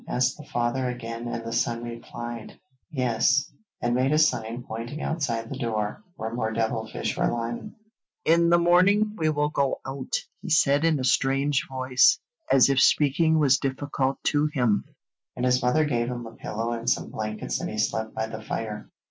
asked 0.07 0.35
the 0.35 0.43
father 0.45 0.89
again, 0.89 1.27
and 1.27 1.43
the 1.45 1.53
son 1.53 1.83
replied: 1.83 2.59
[Illustration: 2.89 2.89
THE 2.89 2.99
DEAD 2.99 3.21
SON 3.21 3.21
HELPS 3.21 3.27
HIS 3.27 3.49
PARENTS] 3.51 3.51
'Yes,' 3.69 3.83
and 3.83 3.95
made 3.95 4.11
a 4.51 4.57
sign, 4.57 4.63
pointing 4.67 5.01
outside 5.03 5.49
the 5.51 5.59
door, 5.59 6.03
where 6.15 6.33
more 6.33 6.51
devil 6.53 6.87
fish 6.87 7.15
were 7.15 7.27
lying. 7.31 7.75
'In 8.25 8.49
the 8.49 8.57
morning 8.57 9.13
we 9.15 9.29
will 9.29 9.49
go 9.49 9.79
out,' 9.85 10.25
he 10.41 10.49
said 10.49 10.85
in 10.85 10.99
a 10.99 11.03
strange 11.03 11.67
voice, 11.69 12.19
as 12.51 12.67
if 12.71 12.81
speaking 12.81 13.37
was 13.37 13.59
difficult 13.59 14.17
to 14.23 14.47
him, 14.51 14.85
and 15.35 15.45
his 15.45 15.61
mother 15.61 15.85
gave 15.85 16.07
him 16.07 16.25
a 16.25 16.33
pillow 16.33 16.71
and 16.71 16.89
some 16.89 17.11
blankets 17.11 17.61
and 17.61 17.69
he 17.69 17.77
slept 17.77 18.15
by 18.15 18.25
the 18.25 18.41
fire. 18.41 18.89